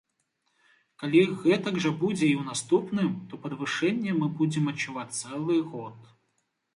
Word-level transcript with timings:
Калі 1.01 1.19
гэтак 1.41 1.75
жа 1.83 1.91
будзе 1.99 2.25
і 2.29 2.35
ў 2.39 2.43
наступным, 2.51 3.09
то 3.33 3.41
падвышэнне 3.43 4.11
мы 4.23 4.31
будзем 4.39 4.71
адчуваць 4.73 5.17
цэлы 5.21 5.59
год. 5.75 6.01